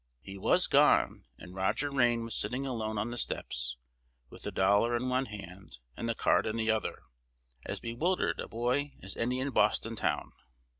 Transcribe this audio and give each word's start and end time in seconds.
He 0.23 0.35
was 0.35 0.65
gone, 0.65 1.25
and 1.37 1.53
Roger 1.53 1.91
Rayne 1.91 2.23
was 2.23 2.33
sitting 2.35 2.65
alone 2.65 2.97
on 2.97 3.11
the 3.11 3.17
steps, 3.19 3.77
with 4.31 4.41
the 4.41 4.51
dollar 4.51 4.95
in 4.95 5.09
one 5.09 5.27
hand, 5.27 5.77
and 5.95 6.09
the 6.09 6.15
card 6.15 6.47
in 6.47 6.57
the 6.57 6.71
other, 6.71 7.03
as 7.67 7.79
bewildered 7.79 8.39
a 8.39 8.47
boy 8.47 8.93
as 9.03 9.15
any 9.15 9.39
in 9.39 9.51
Boston 9.51 9.95
town. 9.95 10.31